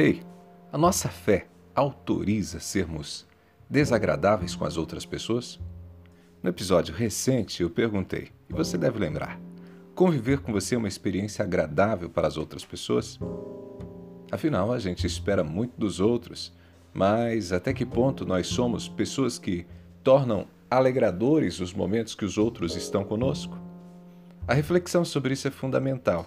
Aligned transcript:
Ei, 0.00 0.22
a 0.72 0.78
nossa 0.78 1.10
fé 1.10 1.46
autoriza 1.74 2.58
sermos 2.58 3.26
desagradáveis 3.68 4.54
com 4.54 4.64
as 4.64 4.78
outras 4.78 5.04
pessoas? 5.04 5.60
No 6.42 6.48
episódio 6.48 6.94
recente 6.94 7.62
eu 7.62 7.68
perguntei, 7.68 8.30
e 8.48 8.54
você 8.54 8.78
deve 8.78 8.98
lembrar: 8.98 9.38
conviver 9.94 10.38
com 10.38 10.54
você 10.54 10.74
é 10.74 10.78
uma 10.78 10.88
experiência 10.88 11.44
agradável 11.44 12.08
para 12.08 12.26
as 12.26 12.38
outras 12.38 12.64
pessoas? 12.64 13.20
Afinal, 14.32 14.72
a 14.72 14.78
gente 14.78 15.06
espera 15.06 15.44
muito 15.44 15.78
dos 15.78 16.00
outros, 16.00 16.50
mas 16.94 17.52
até 17.52 17.74
que 17.74 17.84
ponto 17.84 18.24
nós 18.24 18.46
somos 18.46 18.88
pessoas 18.88 19.38
que 19.38 19.66
tornam 20.02 20.46
alegradores 20.70 21.60
os 21.60 21.74
momentos 21.74 22.14
que 22.14 22.24
os 22.24 22.38
outros 22.38 22.74
estão 22.74 23.04
conosco? 23.04 23.58
A 24.48 24.54
reflexão 24.54 25.04
sobre 25.04 25.34
isso 25.34 25.46
é 25.46 25.50
fundamental 25.50 26.26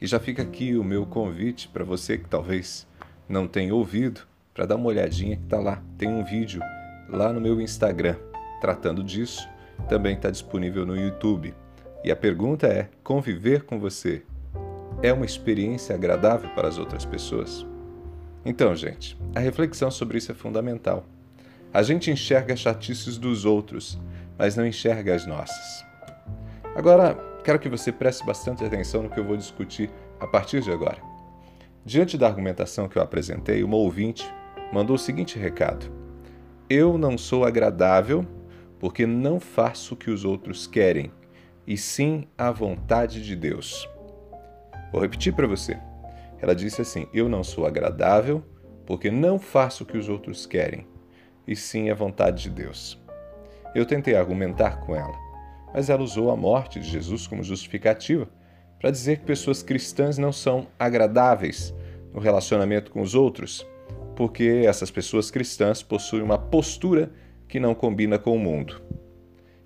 e 0.00 0.06
já 0.08 0.18
fica 0.18 0.42
aqui 0.42 0.76
o 0.76 0.84
meu 0.84 1.06
convite 1.06 1.68
para 1.68 1.84
você 1.84 2.18
que 2.18 2.28
talvez 2.28 2.86
não 3.28 3.46
tenha 3.46 3.74
ouvido, 3.74 4.22
para 4.54 4.66
dar 4.66 4.76
uma 4.76 4.86
olhadinha 4.86 5.36
que 5.36 5.44
está 5.44 5.58
lá. 5.58 5.82
Tem 5.98 6.08
um 6.08 6.24
vídeo 6.24 6.60
lá 7.08 7.32
no 7.32 7.40
meu 7.40 7.60
Instagram 7.60 8.16
tratando 8.60 9.02
disso. 9.02 9.46
Também 9.88 10.14
está 10.14 10.30
disponível 10.30 10.86
no 10.86 10.96
YouTube. 10.96 11.54
E 12.02 12.10
a 12.10 12.16
pergunta 12.16 12.66
é: 12.66 12.88
conviver 13.04 13.62
com 13.64 13.78
você 13.78 14.22
é 15.02 15.12
uma 15.12 15.26
experiência 15.26 15.94
agradável 15.94 16.48
para 16.50 16.68
as 16.68 16.78
outras 16.78 17.04
pessoas? 17.04 17.66
Então, 18.44 18.74
gente, 18.74 19.18
a 19.34 19.40
reflexão 19.40 19.90
sobre 19.90 20.18
isso 20.18 20.32
é 20.32 20.34
fundamental. 20.34 21.04
A 21.72 21.82
gente 21.82 22.10
enxerga 22.10 22.54
as 22.54 22.60
chatices 22.60 23.18
dos 23.18 23.44
outros, 23.44 23.98
mas 24.38 24.56
não 24.56 24.66
enxerga 24.66 25.14
as 25.14 25.26
nossas. 25.26 25.84
Agora, 26.74 27.18
Quero 27.46 27.60
que 27.60 27.68
você 27.68 27.92
preste 27.92 28.26
bastante 28.26 28.64
atenção 28.64 29.04
no 29.04 29.08
que 29.08 29.20
eu 29.20 29.24
vou 29.24 29.36
discutir 29.36 29.88
a 30.18 30.26
partir 30.26 30.60
de 30.62 30.72
agora. 30.72 30.98
Diante 31.86 32.18
da 32.18 32.26
argumentação 32.26 32.88
que 32.88 32.98
eu 32.98 33.02
apresentei, 33.02 33.62
uma 33.62 33.76
ouvinte 33.76 34.28
mandou 34.72 34.96
o 34.96 34.98
seguinte 34.98 35.38
recado: 35.38 35.86
Eu 36.68 36.98
não 36.98 37.16
sou 37.16 37.44
agradável 37.44 38.26
porque 38.80 39.06
não 39.06 39.38
faço 39.38 39.94
o 39.94 39.96
que 39.96 40.10
os 40.10 40.24
outros 40.24 40.66
querem, 40.66 41.12
e 41.64 41.76
sim 41.76 42.26
a 42.36 42.50
vontade 42.50 43.22
de 43.22 43.36
Deus. 43.36 43.88
Vou 44.90 45.00
repetir 45.00 45.32
para 45.32 45.46
você. 45.46 45.78
Ela 46.40 46.56
disse 46.56 46.82
assim: 46.82 47.06
Eu 47.14 47.28
não 47.28 47.44
sou 47.44 47.64
agradável 47.64 48.42
porque 48.84 49.08
não 49.08 49.38
faço 49.38 49.84
o 49.84 49.86
que 49.86 49.96
os 49.96 50.08
outros 50.08 50.44
querem, 50.44 50.86
e 51.46 51.54
sim 51.54 51.88
a 51.88 51.94
vontade 51.94 52.42
de 52.42 52.50
Deus. 52.50 53.00
Eu 53.76 53.86
tentei 53.86 54.16
argumentar 54.16 54.80
com 54.80 54.96
ela 54.96 55.26
mas 55.76 55.90
ela 55.90 56.02
usou 56.02 56.30
a 56.30 56.36
morte 56.36 56.80
de 56.80 56.88
Jesus 56.88 57.26
como 57.26 57.42
justificativa 57.42 58.26
para 58.80 58.90
dizer 58.90 59.18
que 59.18 59.26
pessoas 59.26 59.62
cristãs 59.62 60.16
não 60.16 60.32
são 60.32 60.68
agradáveis 60.78 61.74
no 62.16 62.22
relacionamento 62.22 62.90
com 62.90 63.02
os 63.02 63.14
outros, 63.14 63.66
porque 64.16 64.62
essas 64.66 64.90
pessoas 64.90 65.30
cristãs 65.30 65.82
possuem 65.82 66.22
uma 66.22 66.38
postura 66.38 67.12
que 67.46 67.60
não 67.60 67.74
combina 67.74 68.18
com 68.18 68.34
o 68.34 68.38
mundo. 68.38 68.80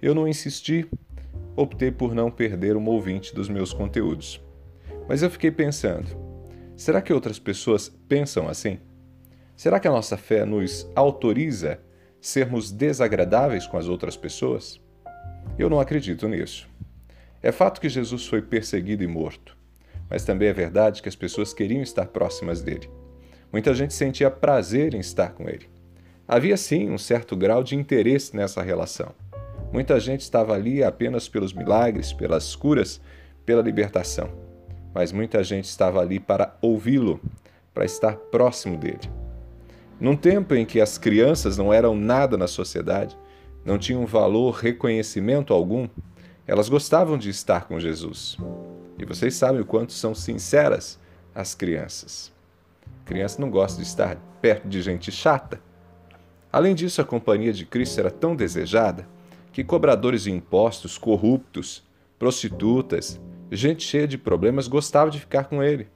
Eu 0.02 0.16
não 0.16 0.26
insisti, 0.26 0.84
optei 1.54 1.92
por 1.92 2.12
não 2.12 2.28
perder 2.28 2.76
uma 2.76 2.90
ouvinte 2.90 3.32
dos 3.32 3.48
meus 3.48 3.72
conteúdos. 3.72 4.42
Mas 5.08 5.22
eu 5.22 5.30
fiquei 5.30 5.52
pensando: 5.52 6.08
será 6.76 7.00
que 7.00 7.12
outras 7.12 7.38
pessoas 7.38 7.88
pensam 8.08 8.48
assim? 8.48 8.80
Será 9.54 9.78
que 9.78 9.86
a 9.86 9.92
nossa 9.92 10.16
fé 10.16 10.44
nos 10.44 10.90
autoriza 10.96 11.80
sermos 12.20 12.72
desagradáveis 12.72 13.64
com 13.64 13.76
as 13.76 13.86
outras 13.86 14.16
pessoas? 14.16 14.80
Eu 15.56 15.70
não 15.70 15.78
acredito 15.78 16.26
nisso. 16.26 16.68
É 17.40 17.52
fato 17.52 17.80
que 17.80 17.88
Jesus 17.88 18.26
foi 18.26 18.42
perseguido 18.42 19.04
e 19.04 19.06
morto, 19.06 19.56
mas 20.10 20.24
também 20.24 20.48
é 20.48 20.52
verdade 20.52 21.00
que 21.00 21.08
as 21.08 21.14
pessoas 21.14 21.54
queriam 21.54 21.82
estar 21.82 22.06
próximas 22.06 22.60
dele. 22.60 22.90
Muita 23.52 23.72
gente 23.74 23.94
sentia 23.94 24.30
prazer 24.30 24.92
em 24.94 24.98
estar 24.98 25.30
com 25.30 25.48
ele. 25.48 25.68
Havia 26.26 26.56
sim 26.56 26.90
um 26.90 26.98
certo 26.98 27.36
grau 27.36 27.62
de 27.62 27.76
interesse 27.76 28.36
nessa 28.36 28.62
relação. 28.62 29.14
Muita 29.72 30.00
gente 30.00 30.22
estava 30.22 30.52
ali 30.52 30.82
apenas 30.82 31.28
pelos 31.28 31.52
milagres, 31.52 32.12
pelas 32.12 32.56
curas, 32.56 33.00
pela 33.46 33.62
libertação. 33.62 34.30
Mas 34.92 35.12
muita 35.12 35.42
gente 35.44 35.66
estava 35.66 36.00
ali 36.00 36.18
para 36.18 36.56
ouvi-lo, 36.60 37.20
para 37.72 37.84
estar 37.84 38.16
próximo 38.16 38.76
dele. 38.76 39.10
Num 40.00 40.16
tempo 40.16 40.54
em 40.54 40.64
que 40.64 40.80
as 40.80 40.98
crianças 40.98 41.56
não 41.56 41.72
eram 41.72 41.94
nada 41.94 42.36
na 42.36 42.48
sociedade, 42.48 43.16
não 43.64 43.78
tinham 43.78 44.06
valor, 44.06 44.54
reconhecimento 44.54 45.52
algum, 45.52 45.88
elas 46.46 46.68
gostavam 46.68 47.18
de 47.18 47.28
estar 47.28 47.68
com 47.68 47.78
Jesus. 47.78 48.36
E 49.00 49.04
vocês 49.06 49.34
sabem 49.34 49.62
o 49.62 49.64
quanto 49.64 49.94
são 49.94 50.14
sinceras 50.14 50.98
as 51.34 51.54
crianças. 51.54 52.30
A 53.02 53.08
criança 53.08 53.40
não 53.40 53.50
gosta 53.50 53.80
de 53.80 53.88
estar 53.88 54.16
perto 54.42 54.68
de 54.68 54.82
gente 54.82 55.10
chata. 55.10 55.58
Além 56.52 56.74
disso, 56.74 57.00
a 57.00 57.04
companhia 57.04 57.52
de 57.52 57.64
Cristo 57.64 57.98
era 57.98 58.10
tão 58.10 58.36
desejada 58.36 59.08
que 59.52 59.64
cobradores 59.64 60.24
de 60.24 60.30
impostos, 60.30 60.98
corruptos, 60.98 61.82
prostitutas, 62.18 63.18
gente 63.50 63.82
cheia 63.84 64.06
de 64.06 64.18
problemas 64.18 64.68
gostava 64.68 65.10
de 65.10 65.18
ficar 65.18 65.44
com 65.44 65.62
ele. 65.62 65.88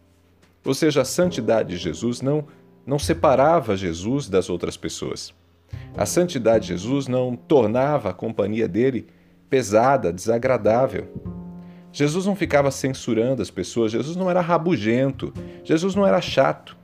Ou 0.64 0.72
seja, 0.72 1.02
a 1.02 1.04
santidade 1.04 1.68
de 1.68 1.76
Jesus 1.76 2.22
não, 2.22 2.46
não 2.86 2.98
separava 2.98 3.76
Jesus 3.76 4.30
das 4.30 4.48
outras 4.48 4.78
pessoas. 4.78 5.34
A 5.94 6.06
santidade 6.06 6.68
de 6.68 6.72
Jesus 6.72 7.06
não 7.06 7.36
tornava 7.36 8.10
a 8.10 8.14
companhia 8.14 8.66
dele 8.66 9.06
pesada, 9.50 10.10
desagradável. 10.10 11.33
Jesus 11.94 12.26
não 12.26 12.34
ficava 12.34 12.72
censurando 12.72 13.40
as 13.40 13.52
pessoas, 13.52 13.92
Jesus 13.92 14.16
não 14.16 14.28
era 14.28 14.40
rabugento, 14.40 15.32
Jesus 15.62 15.94
não 15.94 16.04
era 16.04 16.20
chato. 16.20 16.76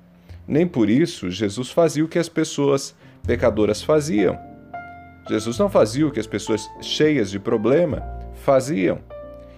Nem 0.47 0.69
por 0.69 0.89
isso 0.89 1.29
Jesus 1.29 1.69
fazia 1.69 2.05
o 2.05 2.09
que 2.09 2.19
as 2.19 2.29
pessoas 2.29 2.95
pecadoras 3.27 3.83
faziam. 3.83 4.39
Jesus 5.29 5.59
não 5.59 5.69
fazia 5.69 6.07
o 6.07 6.13
que 6.13 6.21
as 6.21 6.29
pessoas 6.29 6.71
cheias 6.81 7.29
de 7.29 7.41
problema 7.41 8.05
faziam. 8.45 9.01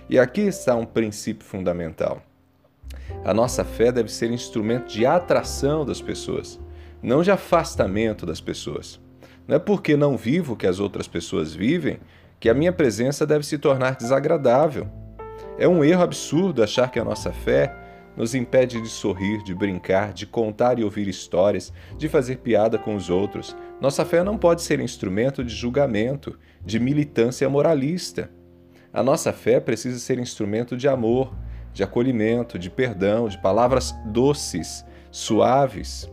E 0.08 0.18
aqui 0.18 0.40
está 0.40 0.74
um 0.74 0.86
princípio 0.86 1.46
fundamental. 1.46 2.22
A 3.22 3.34
nossa 3.34 3.62
fé 3.62 3.92
deve 3.92 4.10
ser 4.10 4.30
instrumento 4.30 4.88
de 4.88 5.04
atração 5.04 5.84
das 5.84 6.00
pessoas, 6.00 6.58
não 7.02 7.22
de 7.22 7.30
afastamento 7.30 8.24
das 8.24 8.40
pessoas. 8.40 8.98
Não 9.46 9.56
é 9.56 9.58
porque 9.58 9.98
não 9.98 10.16
vivo 10.16 10.54
o 10.54 10.56
que 10.56 10.66
as 10.66 10.80
outras 10.80 11.06
pessoas 11.06 11.52
vivem 11.52 12.00
que 12.40 12.48
a 12.48 12.54
minha 12.54 12.72
presença 12.72 13.26
deve 13.26 13.44
se 13.44 13.58
tornar 13.58 13.96
desagradável. 13.96 15.01
É 15.58 15.68
um 15.68 15.84
erro 15.84 16.02
absurdo 16.02 16.62
achar 16.62 16.90
que 16.90 16.98
a 16.98 17.04
nossa 17.04 17.32
fé 17.32 17.74
nos 18.16 18.34
impede 18.34 18.80
de 18.80 18.88
sorrir, 18.88 19.42
de 19.42 19.54
brincar, 19.54 20.12
de 20.12 20.26
contar 20.26 20.78
e 20.78 20.84
ouvir 20.84 21.08
histórias, 21.08 21.72
de 21.96 22.08
fazer 22.08 22.38
piada 22.38 22.78
com 22.78 22.94
os 22.94 23.08
outros. 23.10 23.56
Nossa 23.80 24.04
fé 24.04 24.22
não 24.22 24.36
pode 24.36 24.62
ser 24.62 24.80
instrumento 24.80 25.42
de 25.44 25.54
julgamento, 25.54 26.38
de 26.64 26.78
militância 26.78 27.48
moralista. 27.48 28.30
A 28.92 29.02
nossa 29.02 29.32
fé 29.32 29.60
precisa 29.60 29.98
ser 29.98 30.18
instrumento 30.18 30.76
de 30.76 30.88
amor, 30.88 31.32
de 31.72 31.82
acolhimento, 31.82 32.58
de 32.58 32.68
perdão, 32.68 33.28
de 33.28 33.40
palavras 33.40 33.94
doces, 34.06 34.84
suaves. 35.10 36.10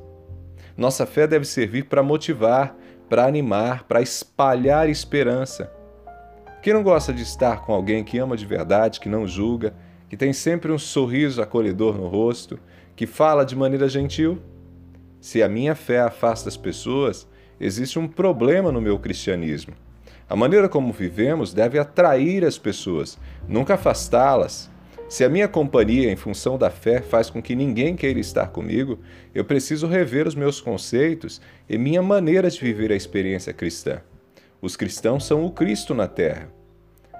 Nossa 0.77 1.05
fé 1.05 1.27
deve 1.27 1.45
servir 1.45 1.85
para 1.85 2.01
motivar, 2.01 2.75
para 3.09 3.25
animar, 3.25 3.83
para 3.83 4.01
espalhar 4.01 4.89
esperança. 4.89 5.78
Quem 6.61 6.73
não 6.73 6.83
gosta 6.83 7.13
de 7.13 7.23
estar 7.23 7.61
com 7.61 7.73
alguém 7.73 8.03
que 8.03 8.17
ama 8.17 8.35
de 8.35 8.45
verdade, 8.45 8.99
que 8.99 9.07
não 9.07 9.25
julga, 9.25 9.73
que 10.09 10.17
tem 10.17 10.33
sempre 10.33 10.73
um 10.73 10.77
sorriso 10.77 11.41
acolhedor 11.41 11.97
no 11.97 12.07
rosto, 12.07 12.59
que 12.97 13.07
fala 13.07 13.45
de 13.45 13.55
maneira 13.55 13.87
gentil? 13.87 14.41
Se 15.21 15.41
a 15.41 15.47
minha 15.47 15.73
fé 15.73 16.01
afasta 16.01 16.49
as 16.49 16.57
pessoas, 16.57 17.25
existe 17.61 17.97
um 17.97 18.09
problema 18.09 18.73
no 18.73 18.81
meu 18.81 18.99
cristianismo. 18.99 19.73
A 20.27 20.35
maneira 20.35 20.67
como 20.67 20.91
vivemos 20.91 21.53
deve 21.53 21.79
atrair 21.79 22.43
as 22.43 22.57
pessoas, 22.57 23.17
nunca 23.47 23.75
afastá-las. 23.75 24.69
Se 25.07 25.23
a 25.23 25.29
minha 25.29 25.47
companhia, 25.47 26.11
em 26.11 26.17
função 26.17 26.57
da 26.57 26.69
fé, 26.69 27.01
faz 27.01 27.29
com 27.29 27.41
que 27.41 27.55
ninguém 27.55 27.95
queira 27.95 28.19
estar 28.19 28.49
comigo, 28.49 28.99
eu 29.33 29.45
preciso 29.45 29.87
rever 29.87 30.27
os 30.27 30.35
meus 30.35 30.59
conceitos 30.59 31.39
e 31.69 31.77
minha 31.77 32.01
maneira 32.01 32.49
de 32.49 32.59
viver 32.59 32.91
a 32.91 32.97
experiência 32.97 33.53
cristã. 33.53 34.01
Os 34.61 34.75
cristãos 34.75 35.25
são 35.25 35.45
o 35.45 35.51
Cristo 35.51 35.93
na 35.93 36.05
terra. 36.05 36.51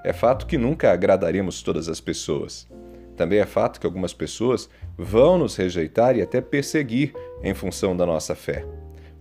É 0.03 0.11
fato 0.11 0.45
que 0.45 0.57
nunca 0.57 0.91
agradaremos 0.91 1.63
todas 1.63 1.87
as 1.87 2.01
pessoas. 2.01 2.67
Também 3.15 3.39
é 3.39 3.45
fato 3.45 3.79
que 3.79 3.85
algumas 3.85 4.13
pessoas 4.13 4.69
vão 4.97 5.37
nos 5.37 5.55
rejeitar 5.55 6.17
e 6.17 6.21
até 6.21 6.41
perseguir 6.41 7.13
em 7.41 7.53
função 7.53 7.95
da 7.95 8.05
nossa 8.05 8.35
fé. 8.35 8.65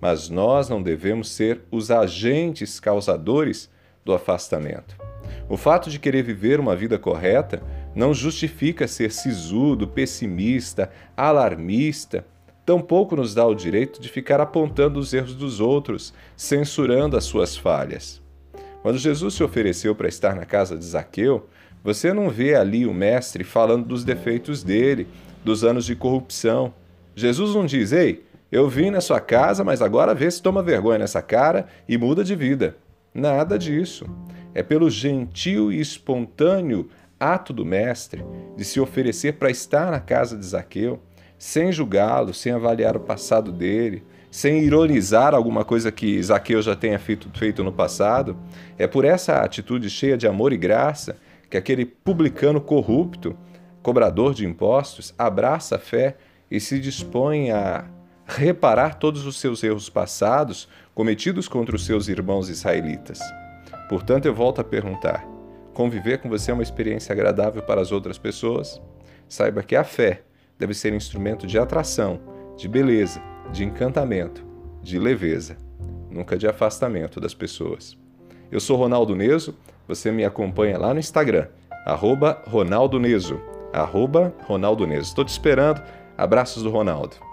Mas 0.01 0.29
nós 0.29 0.69
não 0.69 0.83
devemos 0.83 1.31
ser 1.31 1.63
os 1.71 1.93
agentes 1.93 2.81
causadores 2.81 3.71
do 4.05 4.13
afastamento. 4.13 4.97
O 5.49 5.57
fato 5.57 5.89
de 5.89 5.99
querer 6.01 6.23
viver 6.23 6.59
uma 6.59 6.75
vida 6.75 6.99
correta 6.99 7.63
não 7.95 8.13
justifica 8.13 8.89
ser 8.89 9.13
sisudo, 9.13 9.87
pessimista, 9.87 10.91
alarmista. 11.17 12.25
Tampouco 12.69 13.17
nos 13.17 13.35
dá 13.35 13.47
o 13.47 13.55
direito 13.55 13.99
de 13.99 14.11
ficar 14.11 14.43
apontando 14.43 15.01
os 15.01 15.15
erros 15.15 15.35
dos 15.35 15.59
outros, 15.59 16.13
censurando 16.37 17.17
as 17.17 17.25
suas 17.25 17.57
falhas. 17.57 18.21
Quando 18.83 18.99
Jesus 18.99 19.33
se 19.33 19.43
ofereceu 19.43 19.95
para 19.95 20.07
estar 20.07 20.37
na 20.37 20.45
casa 20.45 20.77
de 20.77 20.85
Zaqueu, 20.85 21.49
você 21.83 22.13
não 22.13 22.29
vê 22.29 22.55
ali 22.55 22.85
o 22.85 22.93
mestre 22.93 23.43
falando 23.43 23.87
dos 23.87 24.05
defeitos 24.05 24.63
dele, 24.63 25.09
dos 25.43 25.65
anos 25.65 25.87
de 25.87 25.97
corrupção. 25.97 26.75
Jesus 27.17 27.55
não 27.55 27.65
diz: 27.65 27.91
Ei, 27.91 28.23
Eu 28.53 28.69
vim 28.69 28.91
na 28.91 29.01
sua 29.01 29.19
casa, 29.19 29.65
mas 29.65 29.81
agora 29.81 30.15
vê 30.15 30.31
se 30.31 30.43
toma 30.43 30.63
vergonha 30.63 30.99
nessa 30.99 31.23
cara 31.23 31.69
e 31.89 31.97
muda 31.97 32.23
de 32.23 32.37
vida. 32.37 32.77
Nada 33.15 33.59
disso. 33.59 34.05
É 34.53 34.63
pelo 34.63 34.91
gentil 34.91 35.73
e 35.73 35.81
espontâneo 35.81 36.91
ato 37.19 37.51
do 37.51 37.65
Mestre 37.65 38.23
de 38.59 38.65
se 38.65 38.79
oferecer 38.79 39.39
para 39.39 39.51
estar 39.51 39.91
na 39.91 40.01
casa 40.01 40.37
de 40.37 40.45
Zaqueu, 40.45 41.01
sem 41.39 41.71
julgá-lo, 41.71 42.35
sem 42.35 42.53
avaliar 42.53 42.97
o 42.97 43.01
passado 43.01 43.53
dele, 43.53 44.03
sem 44.31 44.63
ironizar 44.65 45.35
alguma 45.35 45.65
coisa 45.65 45.93
que 45.93 46.23
Zaqueu 46.23 46.61
já 46.61 46.75
tenha 46.75 46.99
feito, 46.99 47.31
feito 47.39 47.63
no 47.63 47.73
passado. 47.73 48.37
É 48.77 48.87
por 48.87 49.05
essa 49.05 49.37
atitude 49.37 49.89
cheia 49.89 50.17
de 50.17 50.27
amor 50.27 50.53
e 50.53 50.57
graça 50.57 51.17
que 51.49 51.57
aquele 51.57 51.87
publicano 51.87 52.61
corrupto, 52.61 53.37
cobrador 53.83 54.35
de 54.35 54.45
impostos, 54.45 55.15
abraça 55.17 55.77
a 55.77 55.79
fé 55.79 56.17
e 56.51 56.61
se 56.61 56.79
dispõe 56.79 57.51
a 57.51 57.87
reparar 58.27 58.97
todos 58.97 59.25
os 59.25 59.41
seus 59.41 59.63
erros 59.63 59.89
passados 59.89 60.69
cometidos 60.95 61.49
contra 61.49 61.75
os 61.75 61.87
seus 61.87 62.09
irmãos 62.09 62.51
israelitas. 62.51 63.21
Portanto, 63.89 64.27
eu 64.27 64.35
volto 64.35 64.61
a 64.61 64.65
perguntar: 64.65 65.27
conviver 65.73 66.19
com 66.19 66.29
você 66.29 66.51
é 66.51 66.55
uma 66.55 66.63
experiência 66.63 67.13
agradável 67.13 67.63
para 67.63 67.81
as 67.81 67.93
outras 67.93 68.19
pessoas? 68.19 68.81
Saiba 69.27 69.63
que 69.63 69.77
a 69.77 69.85
fé 69.85 70.23
deve 70.59 70.75
ser 70.75 70.93
instrumento 70.93 71.47
de 71.47 71.59
atração, 71.59 72.21
de 72.57 72.69
beleza, 72.69 73.23
de 73.53 73.65
encantamento, 73.65 74.45
de 74.83 74.99
leveza, 74.99 75.57
nunca 76.11 76.37
de 76.37 76.47
afastamento 76.47 77.21
das 77.21 77.35
pessoas. 77.35 77.97
Eu 78.51 78.61
sou 78.61 78.77
Ronaldo 78.77 79.15
Neso, 79.15 79.55
você 79.87 80.11
me 80.11 80.25
acompanha 80.25 80.79
lá 80.79 80.93
no 80.93 81.01
Instagram, 81.01 81.47
arroba 81.87 82.43
Ronaldo 82.47 82.99
Neso, 82.99 83.41
arroba 83.73 84.35
Ronaldo 84.45 84.87
Neso. 84.87 85.09
Estou 85.09 85.25
te 85.25 85.29
esperando. 85.29 85.83
Abraços 86.17 86.63
do 86.63 86.71
Ronaldo. 86.71 87.28